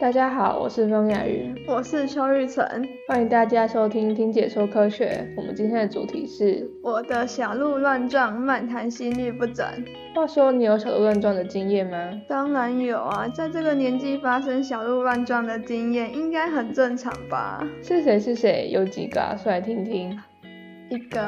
[0.00, 2.66] 大家好，我是风雅云，我是邱玉成，
[3.06, 5.30] 欢迎大家收听听解说科学。
[5.36, 9.66] 我们今天的主题是我的小鹿乱撞，漫谈心律不整。
[10.14, 12.18] 话说你有小鹿乱撞的经验吗？
[12.26, 17.62] 当然有啊，在这个年纪发生小鹿乱撞的经验，应该很正常吧？
[17.82, 18.70] 是谁是谁？
[18.72, 19.36] 有几个？
[19.36, 20.18] 说来听听。
[20.90, 21.18] 一个、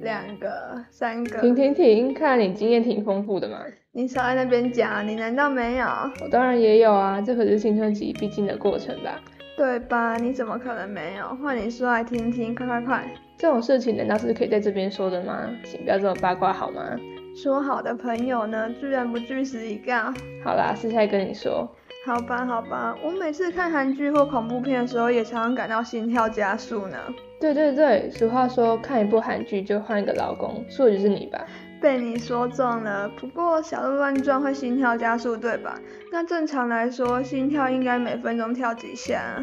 [0.00, 1.38] 两个、三个。
[1.42, 2.14] 停停停！
[2.14, 3.58] 看来你经验挺丰富的嘛。
[3.92, 5.86] 你少在那边讲，你难道没有？
[6.22, 9.20] 我当然也有啊，这可是青春期必经的过程吧？
[9.58, 10.16] 对吧？
[10.16, 11.28] 你怎么可能没有？
[11.36, 13.04] 换你说来听听，快快快！
[13.36, 15.50] 这种事情难道是可以在这边说的吗？
[15.64, 16.98] 请不要这么八卦好吗？
[17.36, 20.12] 说好的朋友呢，居然不据实以告。
[20.42, 21.70] 好啦，私下跟你说。
[22.04, 26.98] 好吧，好吧，我每次看韩剧或恐怖片的时候，也常常感到心跳加速呢。
[27.40, 31.46] 对对对，俗话说，看一部韩剧就换一个老公，说的就是你吧？
[31.80, 33.08] 被你说中了。
[33.18, 35.80] 不过小鹿乱撞会心跳加速，对吧？
[36.12, 39.42] 那正常来说，心跳应该每分钟跳几下？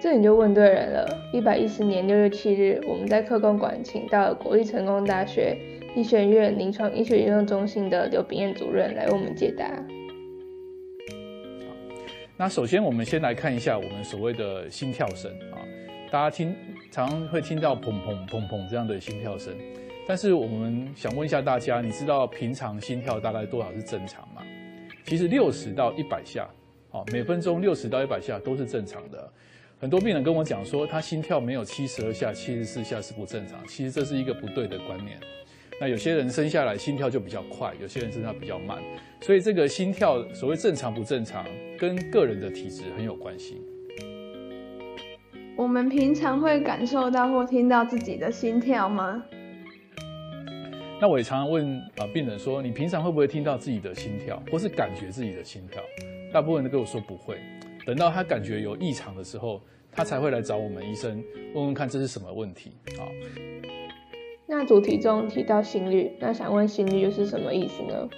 [0.00, 1.08] 这你就问对人了。
[1.32, 5.58] 一百一十年六月七日，我们在客工馆请到了国立成功大学
[5.96, 9.66] 医学院临床医学研究中心的刘炳彦主任来为我们解答。
[12.38, 15.56] 那首先，我们先来看一下我们所谓的心跳声啊，
[16.10, 16.54] 大家听
[16.90, 19.54] 常常会听到砰砰砰砰这样的心跳声，
[20.06, 24.42] 但是我们想问一下大家，你知道平常心跳大概多少是正常吗？
[25.06, 26.46] 其实六十到一百下，
[26.90, 29.32] 好，每分钟六十到一百下都是正常的。
[29.80, 35.18] 很多病人跟我讲说，他心跳没有七十二下、七十四下是不正常，其实这是一个不对的观念。
[35.78, 38.82] 那有些人生下来心跳就比较快，有些人生跳比较慢，
[39.20, 41.44] 所以这个心跳所谓正常不正常，
[41.78, 43.60] 跟个人的体质很有关系。
[45.54, 49.22] 我们平常会感受到或听到自己的心跳吗？
[50.98, 55.82] 那我也常常问啊病人说，你平常会不会听到自己的心跳，或是感觉自己的心跳？
[56.32, 57.38] 大部分人都跟我说不会。
[57.84, 59.62] 等到他感觉有异常的时候，
[59.92, 61.22] 他才会来找我们医生
[61.54, 63.04] 问问看这是什么问题啊。
[64.48, 68.08] 那主题中提到心率，那想问心率又是什么意思呢？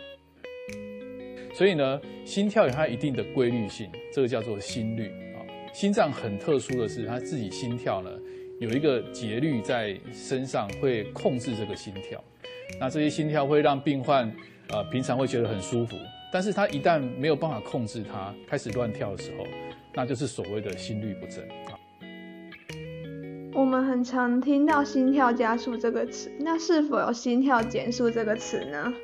[1.55, 5.41] 所以呢，心跳有它一定的规律性，这个叫做心率啊。
[5.73, 8.11] 心脏很特殊的是，它自己心跳呢
[8.61, 12.23] 有一个节律在身上会控制这个心跳。
[12.79, 14.31] 那这些心跳会让病患
[14.69, 15.97] 呃平常会觉得很舒服，
[16.31, 19.47] 但是他一旦没有办法控制它，开始乱跳的时候，
[19.95, 21.73] 那就是所谓的心律不整啊。
[23.59, 28.95] 我们很常听到心跳加速这个词，那是否有心跳减速这个词呢？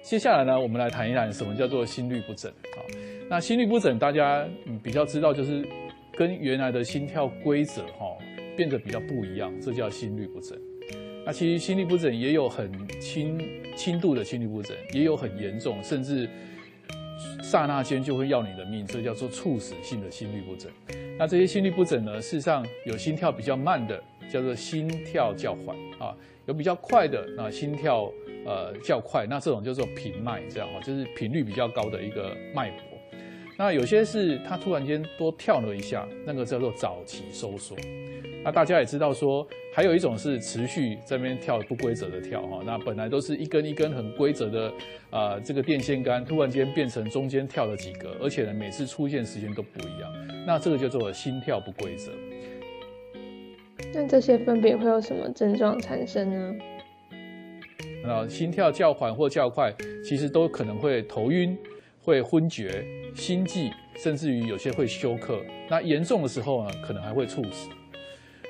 [0.00, 2.80] 接下来呢，我们来谈一谈什么叫做心律不整啊？
[3.28, 4.42] 那心律不整，大家
[4.82, 5.68] 比较知道，就是
[6.16, 8.16] 跟原来的心跳规则哈
[8.56, 10.58] 变得比较不一样，这叫心律不整。
[11.26, 13.38] 那其实心律不整也有很轻
[13.76, 16.26] 轻度的心律不整，也有很严重，甚至
[17.42, 20.70] 刹那间就会要你的命，这叫做猝死性的心律不整。
[21.18, 22.20] 那这些心律不整呢？
[22.20, 26.14] 事实上有心跳比较慢的，叫做心跳较缓啊；
[26.46, 28.12] 有比较快的，那心跳
[28.46, 32.80] 呃较快，那这种叫做频脉，这样哈，就是频率比较高的一个脉搏。
[33.56, 37.76] 那有些是它突然间多跳了一下，那个叫做早期收缩。
[38.44, 44.72] 那大家也知道说，还有一种是持续在那边跳不规则的跳哈，那本来都是一根一根很规则的
[45.10, 50.12] 啊这个电线杆，突然间变成中间跳了几个，而且呢每次出现时间都不一样，
[50.46, 52.12] 那这个叫做心跳不规则。
[53.92, 56.54] 那这些分别会有什么症状产生呢？
[58.04, 59.72] 那心跳较缓或较快，
[60.04, 61.56] 其实都可能会头晕、
[62.02, 62.84] 会昏厥、
[63.14, 65.42] 心悸，甚至于有些会休克。
[65.68, 67.68] 那严重的时候呢，可能还会猝死。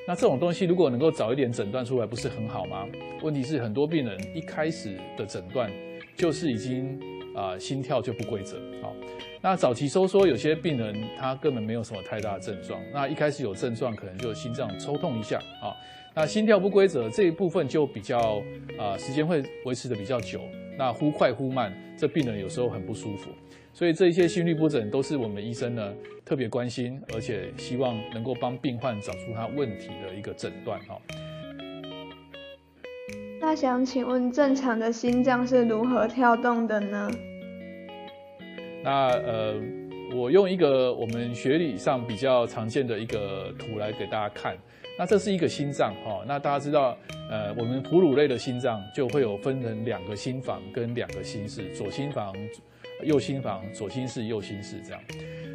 [0.09, 2.89] 那这种东西如果能够早一点诊断出来，不是很好吗？
[3.21, 5.71] 问题是很多病人一开始的诊断
[6.17, 6.99] 就是已经
[7.37, 8.57] 啊心跳就不规则。
[8.81, 8.97] 好，
[9.43, 15.77] 那早期收缩有些病人他根本没有什么太大的症状，那一开始有症状可能就心脏抽痛一下啊，
[16.15, 18.43] 那心跳不规则这一部分就比较
[18.79, 20.41] 啊时间会维持的比较久，
[20.79, 23.31] 那忽快忽慢，这病人有时候很不舒服。
[23.73, 25.93] 所以这一些心律不整都是我们医生呢
[26.25, 30.97] 特别关心，而且希望能够帮病患找出他问题的一个诊断哈。
[33.41, 37.11] 那想请问，正常的心脏是如何跳动的呢？
[38.83, 39.61] 那呃，
[40.15, 44.57] 我用一个我们学理上比较常见的一个图来给大家看。
[44.99, 46.97] 那这是一个心脏哈，那大家知道，
[47.31, 52.35] 呃，我们哺乳类的心脏就会有分成两个心房跟两个心室，左心房。
[53.05, 55.01] 右心房、左心室、右心室这样。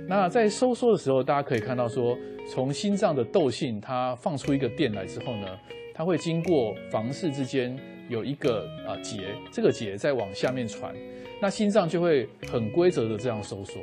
[0.07, 2.17] 那在收缩的时候，大家可以看到说，
[2.49, 5.59] 从心脏的窦性它放出一个电来之后呢，
[5.93, 10.95] 它会经过房室之间有一个啊结，这个结再往下面传，
[11.41, 13.77] 那心脏就会很规则的这样收缩。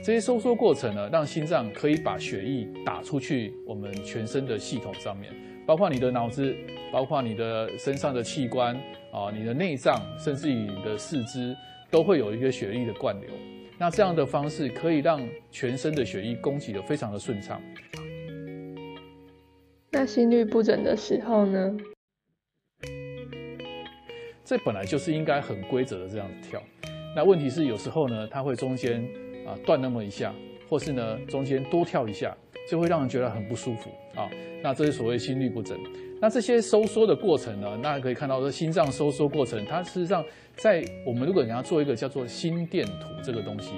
[0.00, 5.32] 这些收缩过程呢，让心脏可以把血液打出去我们全身的系统上面，
[5.66, 6.54] 包括你的脑子，
[6.92, 8.74] 包括你的身上的器官
[9.12, 11.54] 啊，你的内脏，甚至于你的四肢，
[11.90, 13.30] 都会有一个血液的灌流。
[13.78, 17.60] 那这样的方式可以让全身的血液供给的非常的顺畅。
[19.90, 21.76] 那心律不整的时候呢？
[24.44, 26.60] 这本来就是应该很规则的这样子跳。
[27.14, 29.06] 那问题是有时候呢，它会中间
[29.46, 30.34] 啊断那么一下，
[30.68, 32.36] 或是呢中间多跳一下，
[32.70, 34.28] 就会让人觉得很不舒服啊。
[34.62, 35.78] 那这是所谓心律不整。
[36.20, 40.24] 那这些收缩的过程呢，那可以看到说心脏收缩过程，它事实上
[40.54, 43.72] 在我们如果你要做一个叫做心电图这个东西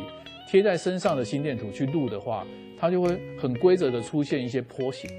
[0.46, 2.46] 贴在身上的心电图去录的话，
[2.78, 5.11] 它就会很规则的出现一些波形。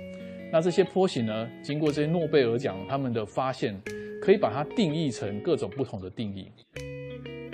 [0.52, 3.76] 那这些波形呢，经过这些诺贝尔奖他们的发现，
[4.22, 6.52] 可以把它定义成各种不同的定义。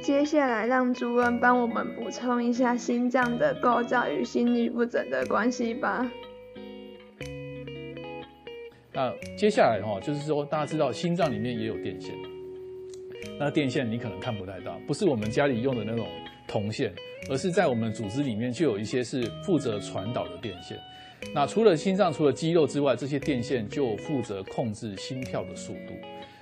[0.02, 6.12] 接下来让主任帮我们补充一下心脏的构造与心律不整的关系吧。
[8.92, 12.16] 那接下来哈，就是说大家知道心脏里面也有电线，
[13.40, 16.08] 那电线你可能看不太到，不是我们家里用的那种
[16.48, 16.92] 铜线，
[17.30, 20.78] 而是在我们组织里面就有一些是负责传导的电线。
[21.34, 25.94] 那除了心脏，除了肌肉之外，这些电线就负责控制心跳的速度。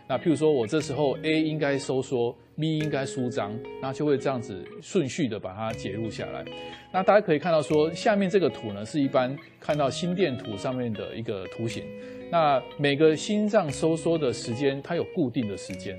[0.09, 6.44] 那譬如说我这时候 A 应该收缩，B 应该舒张，那就会这样子顺序的把它截录下来。
[6.91, 11.83] 那大家可以看到说，下面这个图呢是一般看到心电图上面的一个图形。
[12.31, 15.95] 那每个心脏收缩的时间，它有固定的时间。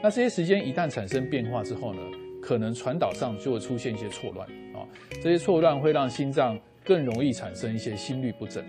[0.00, 2.00] 那这些时间一旦产生变化之后呢，
[2.40, 4.86] 可能传导上就会出现一些错乱啊。
[5.20, 8.64] 这些错乱会让心脏更容易产生一些心律不整。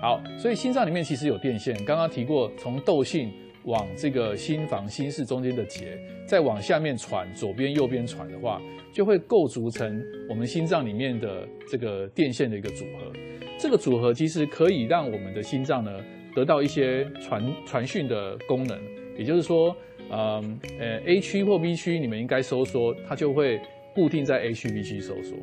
[0.00, 3.32] 好，所以心脏里面其实有电线，刚刚提过，从窦性。
[3.64, 8.60] 往这个心房、心室中间的结，再往下面传，左边、右边传的话，
[8.92, 13.12] 就会构筑成我们心脏里面的这个电线的一个组合。
[13.58, 15.90] 这个组合其实可以让我们的心脏呢
[16.34, 18.78] 得到一些传传讯的功能。
[19.16, 19.74] 也就是说，
[20.10, 23.60] 嗯，呃，A 区或 B 区你们应该收缩，它就会
[23.94, 25.36] 固定在 A 区、B 区收缩。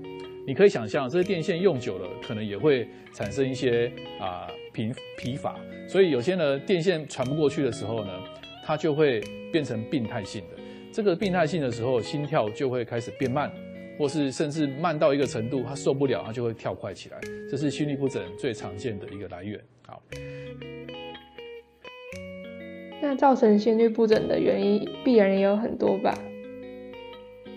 [0.45, 4.47] 你可以想象，这些电线用久了，可能也会产生一些啊。
[4.73, 8.11] 疲疲乏，所以有些呢电线传不过去的时候呢，
[8.63, 9.21] 它就会
[9.51, 10.61] 变成病态性的。
[10.93, 13.51] 这个病态性的时候，心跳就会开始变慢，
[13.97, 17.17] 或是甚至慢到一个程度，它受不了，它就会跳快起来。
[17.49, 19.59] 这是心律不整最常见的一个来源。
[19.87, 20.01] 好，
[23.01, 26.17] 那造成心律不整的原因，必然也有很多吧？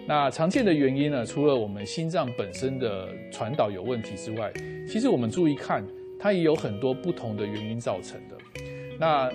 [0.06, 4.52] 那常见的原因呢，除了我们心脏本身的传导有问题之外，
[4.86, 5.84] 其实我们注意看。
[6.18, 8.36] 它也有很多不同的原因造成的。
[8.98, 9.30] 那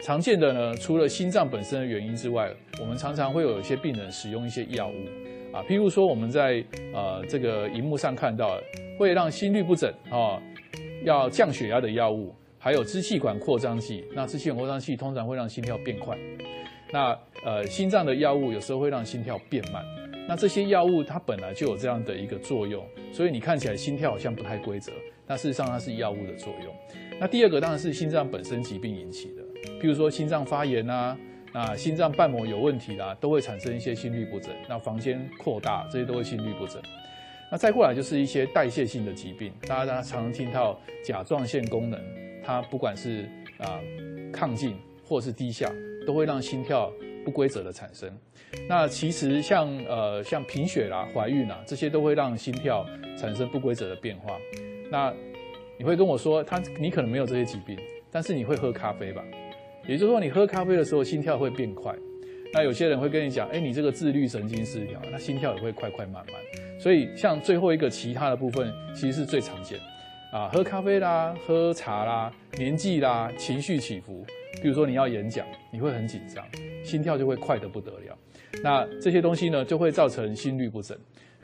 [0.00, 2.50] 常见的呢，除了心脏本身的原因之外，
[2.80, 8.58] 我们常常会有一些病人使用一些药物啊，譬如说我们在呃这个荧幕上看到，
[8.98, 10.42] 会让心律不整啊，
[11.04, 14.04] 要降血压的药物，还有支气管扩张剂。
[14.12, 16.18] 那支气管扩张剂通常会让心跳变快。
[16.90, 19.84] 那呃心脏的药物有时候会让心跳变慢。
[20.26, 24.90] 那这些药物它本来就有这样的一个作用，所以你看起来心跳好像不太规则。
[25.26, 26.74] 那事实上，它是药物的作用。
[27.20, 29.42] 那第二个当然是心脏本身疾病引起的，
[29.80, 31.16] 譬如说心脏发炎啊，
[31.52, 34.50] 那心脏瓣膜有问题啦，都会产生一些心律不整。
[34.68, 36.82] 那房间扩大，这些都会心律不整。
[37.50, 42.00] 那再过来就是一些代谢性的疾病，大家常常听到甲状腺功能，
[42.42, 43.78] 它不管是啊
[44.32, 44.76] 亢进
[45.06, 45.70] 或是低下，
[46.06, 46.90] 都会让心跳
[47.24, 48.10] 不规则的产生。
[48.68, 52.86] 那其实像呃像贫血啦、怀孕啦，这些都会让心跳
[53.16, 54.36] 产生不规则的变化。
[54.92, 55.10] 那
[55.78, 57.78] 你会跟我说，他你可能没有这些疾病，
[58.10, 59.24] 但是你会喝咖啡吧？
[59.88, 61.94] 也就是说，你喝咖啡的时候心跳会变快。
[62.52, 66.34] 那有些人会跟你讲，哎，你这个自律神经失调，那心跳也会快快慢慢。
[66.78, 69.78] 所以像最后一个其他的部分，其实是最常见
[70.30, 74.26] 啊，喝咖啡啦，喝茶啦，年纪啦，情绪起伏，
[74.60, 76.44] 比如说你要演讲，你会很紧张，
[76.84, 78.18] 心跳就会快得不得了。
[78.62, 80.94] 那这些东西呢，就会造成心律不整。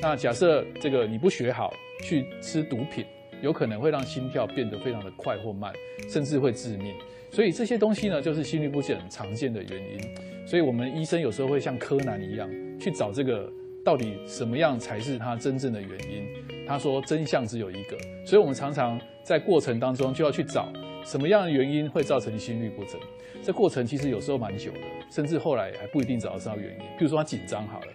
[0.00, 3.06] 那假设这个你不学好，去吃毒品。
[3.42, 5.72] 有可能会让心跳变得非常的快或慢，
[6.08, 6.94] 甚至会致命。
[7.30, 10.00] 所以这些东西呢，就是心律不整常见的原因。
[10.46, 13.52] 所以我们医生有时候会像柯南一样去找这个
[13.84, 16.26] 到底什么样才是它真正的原因。
[16.66, 20.72] 他说真相只有一个，所以我们常常在过程当中就要去找
[21.04, 23.00] 什么样的原因会造成心律不整。
[23.42, 24.80] 这过程其实有时候蛮久的，
[25.10, 26.78] 甚至后来还不一定找得到原因。
[26.98, 27.86] 比如说他紧张好了，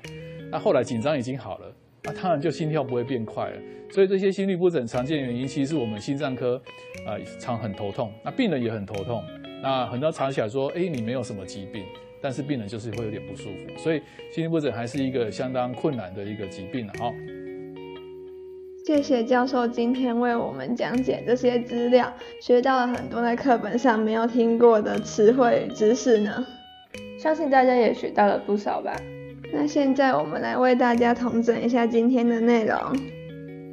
[0.52, 1.76] 那后来紧张已经好了。
[2.06, 3.58] 那当然就心跳不会变快了，
[3.90, 6.62] 所以这些心律不整常见原因，其实是我们心脏科，
[7.08, 8.12] 呃，常很头痛。
[8.24, 9.24] 那病人也很头痛。
[9.62, 11.86] 那很多查起来说，哎，你没有什么疾病，
[12.22, 13.78] 但是病人就是会有点不舒服。
[13.78, 14.02] 所以
[14.34, 17.14] 心律不整还是一个相当困难的一个疾病了哈。
[18.86, 26.46] 谢谢教授今天为我们讲解这些资料，学到了很多在课本上没有听过的词汇与知识呢。
[27.18, 28.94] 相信大家也学到了不少吧。
[29.56, 32.76] 那现在我们来为大家统整一下今天的内容。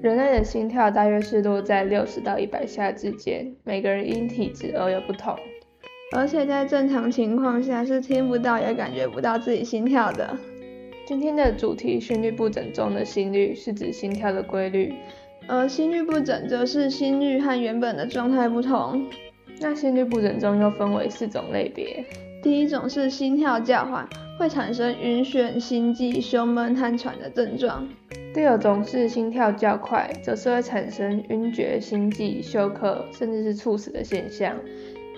[0.03, 5.35] 人类的心跳大约是落在六十到一百下之间，每个人因体质而有不同。
[6.15, 10.37] 而且在正常情况下是听不到也感觉不到自己心跳的。
[11.07, 14.93] 今天的主题心律不整中的心率是指心跳的规律，
[15.49, 19.07] 而心律不整则是心率和原本的状态不同。
[19.61, 22.05] 那心律不整中又分为四种类别，
[22.43, 24.09] 第一种是心跳较缓，
[24.41, 27.87] 会产生晕眩、心悸、胸闷和喘的症状；
[28.33, 34.57] 第二种是心跳较快，则是会产生晕厥、心悸、休克，甚至是猝死的现象。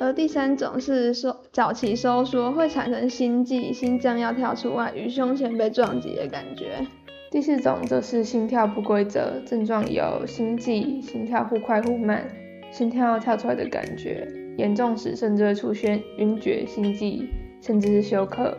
[0.01, 6.85] 而第三种是收早期收缩，会产生心悸、心脏要跳出外与胸前被撞击的感觉。
[7.31, 12.27] 第四种则是心跳不规则，症状有心悸、心跳忽快忽慢、
[12.73, 14.27] 心跳要跳出来的感觉，
[14.59, 17.29] 严重时甚至会出现晕厥、心悸，
[17.61, 18.57] 甚至是休克。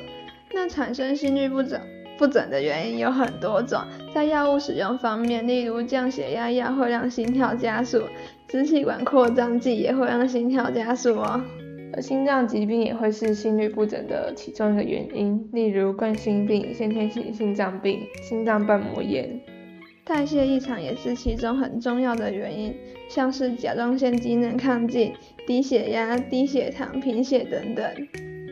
[0.54, 1.80] 那产生心律不整
[2.18, 3.82] 不整的原因有很多种，
[4.14, 8.04] 在药物使用方面，例如降血压药会让心跳加速。
[8.48, 11.42] 支气管扩张剂也会让心跳加速哦，
[11.94, 19.42] 而心脏疾病也会是心律不整的其中一个原因，例如冠心病、先天性心脏病、心脏瓣膜炎。
[20.06, 22.76] 代谢异常也是其中很重要的原因，
[23.10, 25.14] 像是甲状腺机能亢进、
[25.48, 27.84] 低血压、低血糖、贫血等等。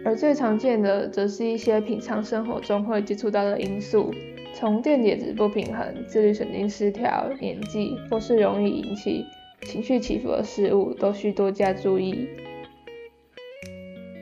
[0.04, 4.12] 而最常见的，则是一些平常生活中会接触到的因素，
[4.56, 9.24] 从电解质不平衡、自律神经失调、年纪，或是容易引起。
[9.64, 12.28] 情绪起伏的事物都需多加注意。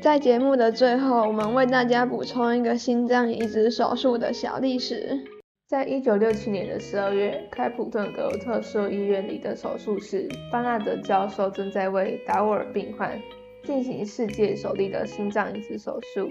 [0.01, 5.17] 在节目的最后，我们为大家补充一个心脏移植手术的小历史。
[5.65, 13.17] 在一九六七年的十二月，开普顿格鲁特殊医院里的手术室，巴纳德教授正在为达沃尔病患
[13.63, 16.27] 进行世界首例的心脏移植手术，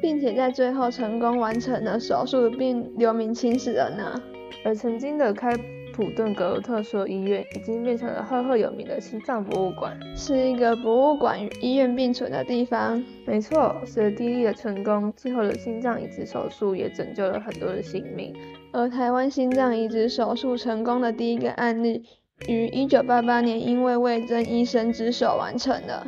[0.00, 4.22] 并且在最后成功完成了手术，并留名青史了呢。
[4.64, 5.56] 而曾经的开
[5.92, 13.02] 普顿格鲁特说医院已经变成了赫赫有名的心脏博物馆，是一个博物馆与医院并存的地方。
[13.26, 18.34] 没错，随着第一的成功，最后的心脏移植手术也拯救了很多的性命。
[18.72, 22.04] 而台湾心脏移植手术成功的第一个案例，
[22.48, 26.06] 于1988年因为魏征医生之手完成了。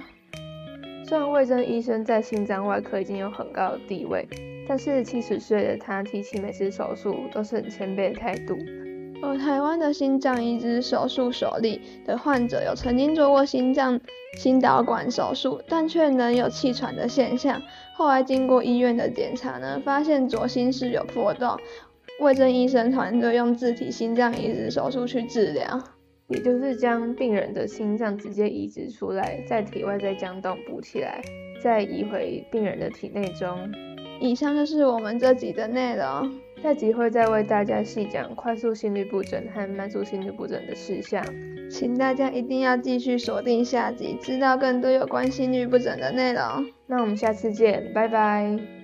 [1.12, 4.26] 虽然魏征医生在心脏外科已经有很高的地位，
[4.66, 8.56] 但是七十岁的他提起每次手术都是很谦卑的态度。
[9.22, 14.00] 而台湾的心脏移植手术首例的患者有曾经做过心脏
[14.38, 17.60] 心导管手术，但却能有气喘的现象。
[17.94, 21.58] 后来经过医院的检查呢，发现左心室有破洞。
[22.20, 25.78] 魏征医生团队用自体心脏移植手术去治疗，
[26.32, 31.22] 也就是将病人的心脏直接移植出来，在体外再将洞补起来，
[31.62, 33.70] 再移回病人的体内中。
[34.20, 36.32] 以上就是我们这集的内容。
[36.62, 41.24] 下集会再为大家细讲快速心律不整和慢速心律不整的事项，
[41.68, 46.42] 请大家一定要继续锁定下集，知道更多有关心律不整的内容。
[46.86, 48.81] 那我们下次见，拜拜。